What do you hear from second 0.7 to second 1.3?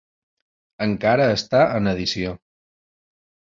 Encara